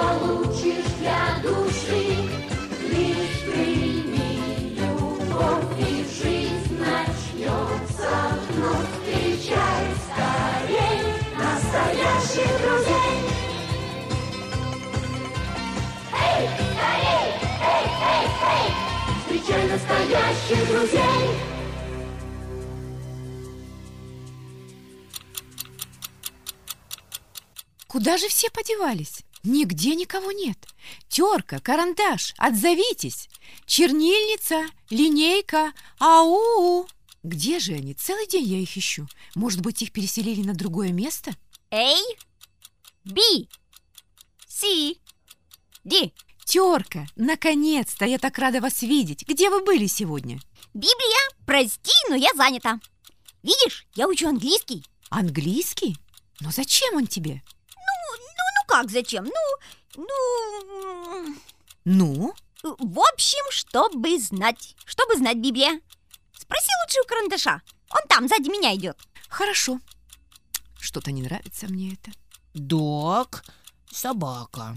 [0.00, 2.04] получишь для души.
[2.88, 4.78] Лишь прими
[5.78, 8.12] и жизнь начнется
[8.48, 8.90] вновь.
[9.00, 11.00] Встречай скорей
[11.36, 13.18] настоящих друзей.
[16.12, 17.28] Эй, скорей!
[17.62, 18.26] Эй, эй,
[18.56, 18.68] эй!
[19.20, 21.24] Встречай настоящих друзей!
[27.86, 29.24] Куда же все подевались?
[29.42, 30.58] Нигде никого нет.
[31.08, 33.28] Терка, карандаш, отзовитесь.
[33.66, 36.86] Чернильница, линейка, ау.
[37.22, 37.94] Где же они?
[37.94, 39.06] Целый день я их ищу.
[39.34, 41.32] Может быть, их переселили на другое место?
[41.70, 41.94] A,
[43.04, 43.20] B,
[44.46, 44.94] C,
[45.84, 46.12] D.
[46.44, 48.04] Терка, наконец-то!
[48.04, 49.26] Я так рада вас видеть.
[49.26, 50.40] Где вы были сегодня?
[50.74, 52.80] Библия, прости, но я занята.
[53.42, 54.84] Видишь, я учу английский.
[55.10, 55.96] Английский?
[56.40, 57.42] Но зачем он тебе?
[58.70, 59.24] Как зачем?
[59.24, 61.36] Ну, ну...
[61.84, 62.34] Ну?
[62.62, 64.76] В общем, чтобы знать.
[64.84, 65.80] Чтобы знать Библия.
[66.38, 67.62] Спроси лучше у карандаша.
[67.90, 68.96] Он там, сзади меня идет.
[69.28, 69.80] Хорошо.
[70.78, 72.12] Что-то не нравится мне это.
[72.54, 73.42] Дог–
[73.90, 74.76] собака.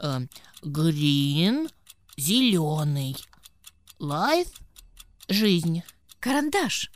[0.00, 0.18] Э,
[0.62, 1.70] Грин–
[2.16, 3.16] зеленый.
[4.00, 4.48] Life–
[5.28, 5.84] жизнь.
[6.18, 6.90] Карандаш,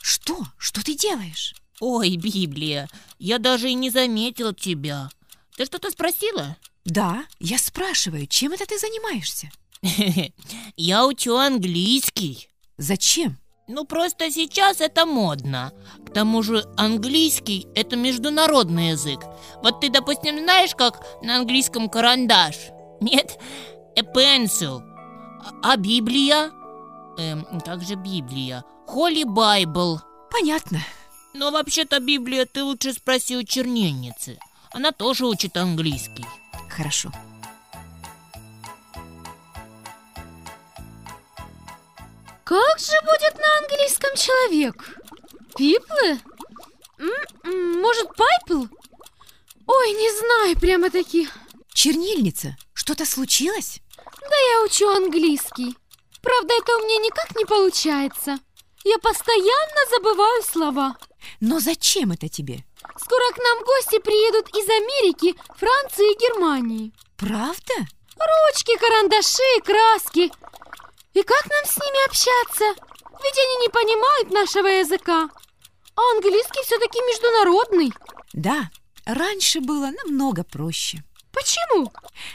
[0.00, 0.46] что?
[0.58, 1.56] Что ты делаешь?
[1.80, 5.10] Ой, Библия, я даже и не заметил тебя.
[5.58, 6.56] Ты что-то спросила?
[6.84, 9.50] Да, я спрашиваю, чем это ты занимаешься?
[10.76, 12.48] Я учу английский.
[12.76, 13.38] Зачем?
[13.66, 15.72] Ну, просто сейчас это модно.
[16.06, 19.18] К тому же английский– это международный язык.
[19.60, 22.54] Вот ты, допустим, знаешь, как на английском карандаш?
[23.00, 23.36] Нет?
[23.96, 24.80] A pencil.
[24.80, 26.52] А, а Библия?
[27.18, 28.64] Эм, как же Библия?
[28.86, 29.98] Holy Bible.
[30.30, 30.78] Понятно.
[31.34, 34.38] Но вообще-то Библия ты лучше спроси у чернильницы.
[34.78, 36.24] Она тоже учит английский.
[36.70, 37.10] Хорошо.
[42.44, 45.00] Как же будет на английском человек?
[45.56, 46.20] Пиплы?
[47.00, 48.66] М-м, Может, пайпл?
[49.66, 51.28] Ой, не знаю прямо-таки.
[51.74, 53.80] Чернильница, что-то случилось?
[54.20, 55.76] Да я учу английский.
[56.22, 58.38] Правда, это у меня никак не получается.
[58.84, 60.96] Я постоянно забываю слова.
[61.40, 62.64] Но зачем это тебе?
[62.96, 66.92] Скоро к нам гости приедут из Америки, Франции и Германии.
[67.16, 67.74] Правда?
[68.16, 70.30] Ручки, карандаши, краски.
[71.14, 72.64] И как нам с ними общаться?
[73.22, 75.28] Ведь они не понимают нашего языка.
[75.96, 77.92] А английский все-таки международный.
[78.32, 78.70] Да,
[79.04, 81.02] раньше было намного проще.
[81.32, 81.92] Почему?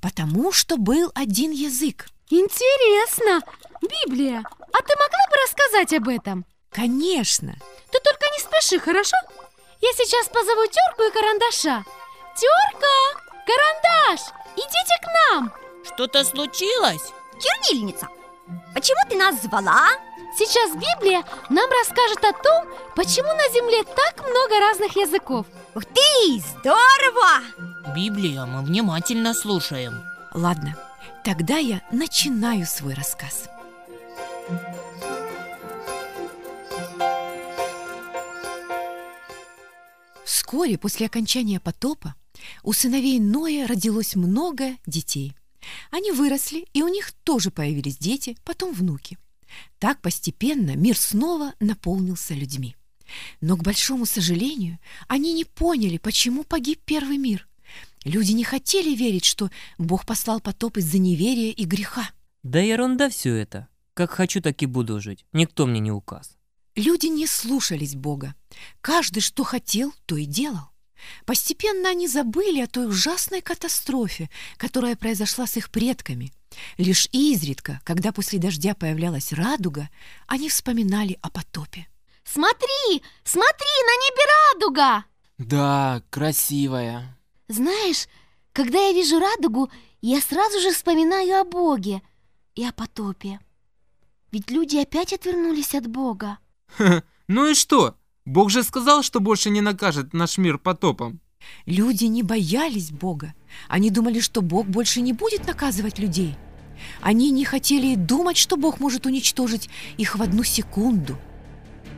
[0.00, 2.06] Потому что был один язык.
[2.30, 3.40] Интересно.
[3.82, 6.44] Библия, а ты могла бы рассказать об этом?
[6.70, 7.54] Конечно.
[7.90, 9.16] Ты только не спеши, хорошо?
[9.84, 11.84] Я сейчас позову Терку и Карандаша.
[12.34, 13.20] Терка!
[13.44, 14.32] Карандаш!
[14.56, 15.52] Идите к нам!
[15.84, 17.12] Что-то случилось?
[17.38, 18.08] Чернильница,
[18.72, 19.90] почему ты нас звала?
[20.38, 22.64] Сейчас Библия нам расскажет о том,
[22.96, 25.44] почему на Земле так много разных языков.
[25.74, 27.42] Ух ты, здорово!
[27.94, 30.02] Библия, мы внимательно слушаем.
[30.32, 30.78] Ладно,
[31.24, 33.50] тогда я начинаю свой рассказ.
[40.44, 42.14] Вскоре после окончания потопа
[42.64, 45.34] у сыновей Ноя родилось много детей.
[45.90, 49.16] Они выросли, и у них тоже появились дети, потом внуки.
[49.78, 52.76] Так постепенно мир снова наполнился людьми.
[53.40, 54.78] Но, к большому сожалению,
[55.08, 57.48] они не поняли, почему погиб первый мир.
[58.04, 62.10] Люди не хотели верить, что Бог послал потоп из-за неверия и греха.
[62.42, 63.68] Да ерунда все это.
[63.94, 65.24] Как хочу, так и буду жить.
[65.32, 66.36] Никто мне не указ.
[66.76, 68.34] Люди не слушались Бога.
[68.80, 70.70] Каждый, что хотел, то и делал.
[71.24, 76.32] Постепенно они забыли о той ужасной катастрофе, которая произошла с их предками.
[76.78, 79.88] Лишь изредка, когда после дождя появлялась радуга,
[80.26, 81.86] они вспоминали о потопе.
[82.24, 84.22] Смотри, смотри, на небе
[84.52, 85.04] радуга!
[85.38, 87.18] Да, красивая.
[87.48, 88.06] Знаешь,
[88.52, 92.02] когда я вижу радугу, я сразу же вспоминаю о Боге
[92.54, 93.40] и о потопе.
[94.32, 96.38] Ведь люди опять отвернулись от Бога.
[97.26, 97.96] Ну и что?
[98.26, 101.20] Бог же сказал, что больше не накажет наш мир потопом.
[101.66, 103.34] Люди не боялись Бога.
[103.68, 106.36] Они думали, что Бог больше не будет наказывать людей.
[107.00, 111.18] Они не хотели думать, что Бог может уничтожить их в одну секунду.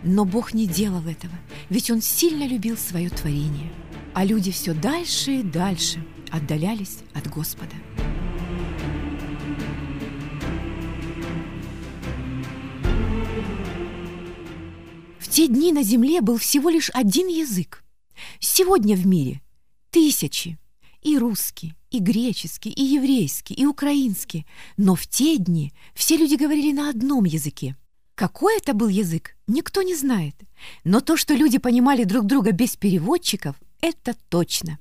[0.05, 1.35] Но Бог не делал этого,
[1.69, 3.73] ведь Он сильно любил свое творение.
[4.15, 7.75] А люди все дальше и дальше отдалялись от Господа.
[15.37, 17.85] Те дни на земле был всего лишь один язык.
[18.41, 19.43] Сегодня в мире
[19.91, 20.59] тысячи.
[21.03, 24.47] И русский, и греческий, и еврейский, и украинский.
[24.79, 27.77] Но в те дни все люди говорили на одном языке.
[28.15, 30.35] Какой это был язык, никто не знает.
[30.85, 34.79] Но то, что люди понимали друг друга без переводчиков, это точно.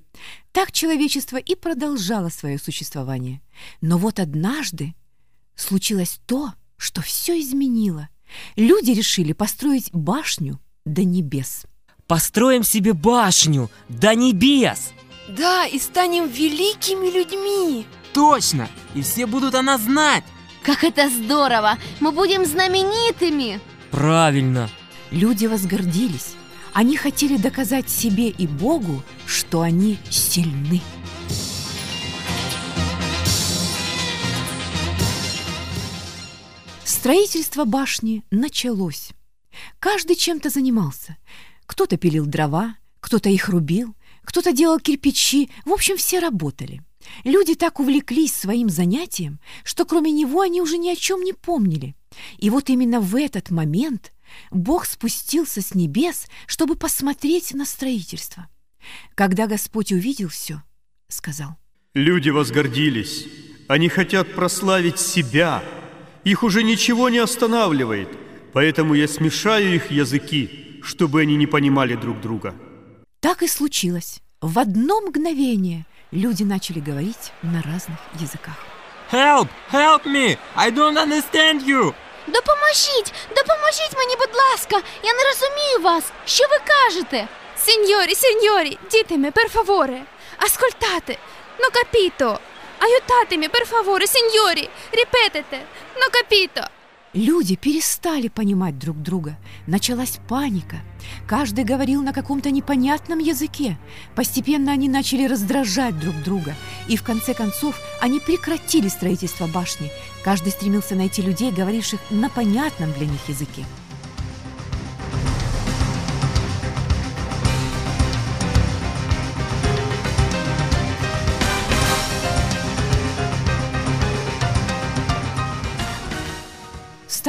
[0.53, 3.41] Так человечество и продолжало свое существование.
[3.81, 4.95] Но вот однажды
[5.53, 8.07] случилось то, что все изменило.
[8.55, 11.65] Люди решили построить башню до небес.
[12.07, 14.91] Построим себе башню до небес.
[15.29, 17.85] Да, и станем великими людьми.
[18.13, 18.69] Точно!
[18.93, 20.23] И все будут о нас знать!
[20.61, 21.77] Как это здорово!
[21.99, 23.59] Мы будем знаменитыми!
[23.91, 24.69] Правильно.
[25.11, 26.35] Люди возгордились.
[26.73, 30.81] Они хотели доказать себе и Богу, что они сильны.
[37.05, 39.11] Строительство башни началось.
[39.77, 41.17] Каждый чем-то занимался.
[41.67, 46.81] Кто-то пилил дрова, кто-то их рубил, кто-то делал кирпичи, в общем, все работали.
[47.23, 51.95] Люди так увлеклись своим занятием, что кроме него они уже ни о чем не помнили.
[52.39, 54.11] И вот именно в этот момент
[54.49, 58.47] Бог спустился с небес, чтобы посмотреть на строительство.
[59.13, 60.63] Когда Господь увидел все,
[61.07, 61.55] сказал,
[61.93, 63.27] Люди возгордились.
[63.67, 65.63] Они хотят прославить себя.
[66.24, 68.08] Их уже ничего не останавливает.
[68.52, 72.54] Поэтому я смешаю их языки, чтобы они не понимали друг друга.
[73.20, 74.20] Так и случилось.
[74.40, 78.56] В одно мгновение люди начали говорить на разных языках.
[79.12, 79.48] Help!
[79.72, 80.38] Help me!
[80.56, 81.94] I don't understand you!
[82.26, 83.12] Допоможіть!
[83.36, 84.76] Допоможіть мені, будь ласка!
[85.02, 86.12] Я не розумію вас!
[86.26, 87.28] Що ви кажете?
[87.56, 90.00] Сеньорі, сеньорі, дітеми, per favore!
[90.38, 91.16] Ascoltate!
[91.58, 92.38] No capito!
[92.77, 94.67] Aiutatemi, per favore, signori!
[94.91, 95.67] Ripetete!
[95.95, 96.69] No capito!
[97.15, 99.37] Люди перестали понимать друг друга.
[99.67, 100.81] Началась паника.
[101.25, 103.77] Каждый говорил на каком-то непонятном языке.
[104.17, 106.55] Постепенно они начали раздражать друг друга.
[106.89, 109.93] И в конце концов они прекратили строительство башни.
[110.25, 113.63] Каждый стремился найти людей, говоривших на понятном для них языке.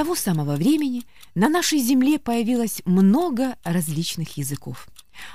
[0.07, 1.03] Того самого времени
[1.35, 4.87] на нашей земле появилось много различных языков.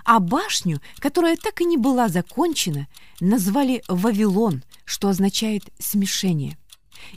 [0.06, 2.88] А башню, которая так и не была закончена,
[3.20, 6.58] назвали Вавилон, что означает «смешение».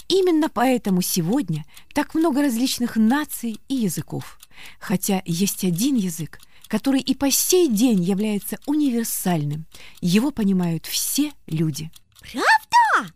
[0.08, 1.64] Именно поэтому сегодня
[1.94, 4.40] так много различных наций и языков.
[4.80, 9.66] Хотя есть один язык, который и по сей день является универсальным.
[10.00, 11.92] Его понимают все люди.
[12.20, 13.14] Правда?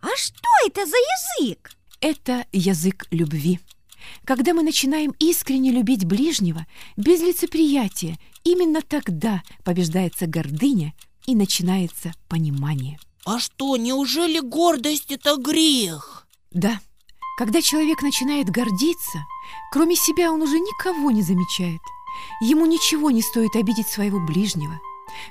[0.00, 1.72] А что это за язык?
[2.04, 3.60] Это язык любви.
[4.26, 6.66] Когда мы начинаем искренне любить ближнего,
[6.98, 10.92] без лицеприятия, именно тогда побеждается гордыня
[11.24, 12.98] и начинается понимание.
[13.24, 16.26] А что, неужели гордость это грех?
[16.50, 16.78] Да,
[17.38, 19.24] когда человек начинает гордиться,
[19.72, 21.80] кроме себя он уже никого не замечает.
[22.42, 24.78] Ему ничего не стоит обидеть своего ближнего.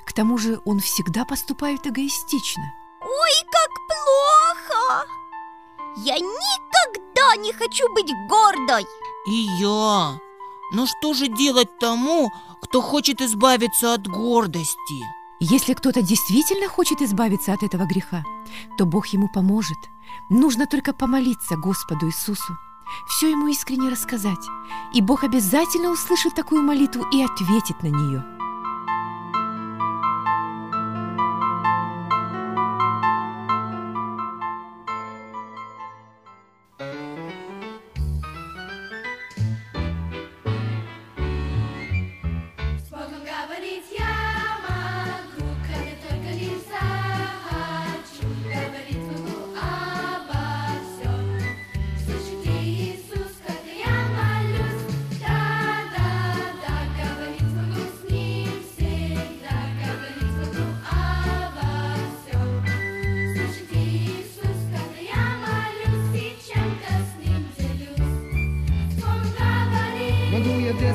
[0.04, 2.64] К тому же он всегда поступает эгоистично.
[3.00, 5.06] Ой, как плохо!
[5.96, 6.63] Я никогда
[7.36, 8.86] не хочу быть гордой!
[9.26, 10.18] И я.
[10.72, 12.30] Но что же делать тому,
[12.62, 15.02] кто хочет избавиться от гордости?
[15.40, 18.24] Если кто-то действительно хочет избавиться от этого греха,
[18.78, 19.78] то Бог ему поможет.
[20.30, 22.56] Нужно только помолиться Господу Иисусу,
[23.08, 24.46] все ему искренне рассказать,
[24.92, 28.33] и Бог обязательно услышит такую молитву и ответит на нее.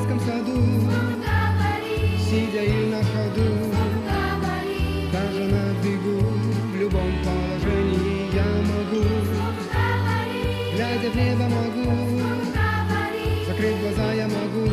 [0.00, 0.56] Детском саду,
[2.18, 3.48] сидя и на ходу,
[5.12, 6.20] даже на бегу,
[6.72, 9.04] в любом положении я могу,
[10.74, 12.20] глядя в небо могу,
[13.46, 14.68] закрыть глаза я могу,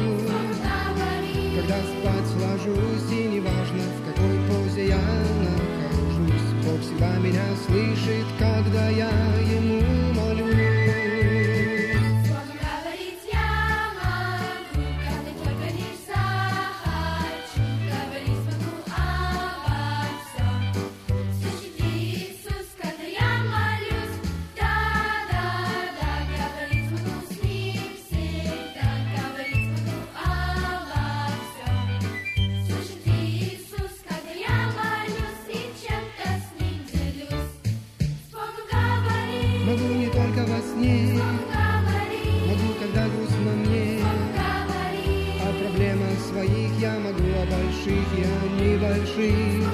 [1.55, 5.01] когда спать ложусь, и неважно, в какой позе я
[5.43, 9.09] нахожусь, Бог всегда меня слышит, когда я
[9.51, 10.46] Ему молюсь.
[39.67, 41.19] Могу не только во сне,
[42.47, 43.99] могу, когда грустно мне.
[45.43, 49.67] О проблемах своих я могу, о больших и о небольших.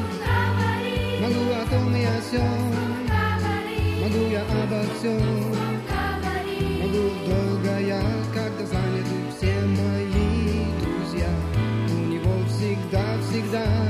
[1.22, 2.74] Могу о том и о сём,
[4.02, 5.54] могу я обо всем.
[6.82, 8.02] Могу долго я,
[8.34, 11.30] когда заняты все мои друзья.
[11.92, 13.83] У него всегда, всегда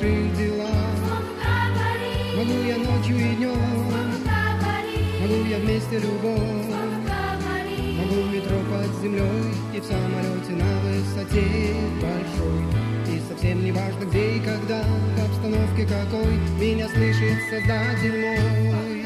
[0.00, 0.70] серьезнейших делах.
[2.36, 3.56] Могу я ночью и днем,
[5.20, 6.66] могу я вместе любовь.
[7.98, 13.14] Могу в метро под землей и в самолете на высоте большой.
[13.14, 19.04] И совсем не важно где и когда, в обстановке какой меня слышит Создатель мой.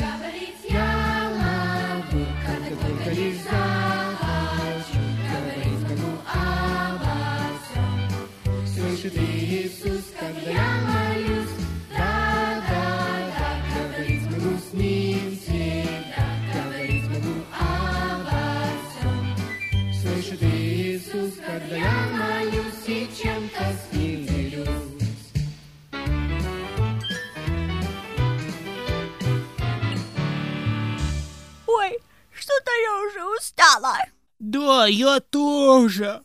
[0.68, 7.16] Я могу, когда только лишь захочу, говорить могу обо
[7.64, 7.96] всем.
[8.66, 10.03] Слышит Иисус,
[10.44, 11.48] когда я молюсь,
[11.90, 19.24] да, да, да, говорить могу с Ним всегда, говорить могу обо всем.
[20.02, 24.68] Слышит Иисус, когда я молюсь и чем-то с Ним делюсь.
[31.66, 31.98] Ой,
[32.32, 33.96] что-то я уже устала.
[34.38, 36.22] Да, я тоже.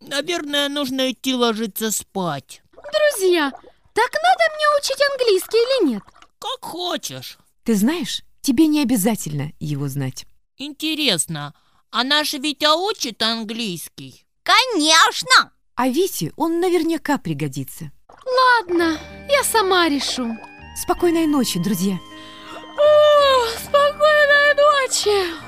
[0.00, 2.62] Наверное, нужно идти ложиться спать.
[2.96, 3.50] Друзья,
[3.92, 6.02] так надо мне учить английский или нет?
[6.38, 7.38] Как хочешь.
[7.64, 10.26] Ты знаешь, тебе не обязательно его знать.
[10.56, 11.54] Интересно,
[11.90, 14.26] а наш Витя учит английский?
[14.42, 15.52] Конечно!
[15.74, 17.90] А Вите он наверняка пригодится.
[18.08, 18.98] Ладно,
[19.28, 20.36] я сама решу.
[20.82, 21.98] Спокойной ночи, друзья.
[22.78, 25.45] О, спокойной ночи!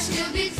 [0.00, 0.59] I still be